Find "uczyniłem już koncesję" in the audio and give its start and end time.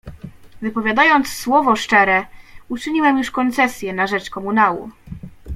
2.69-3.93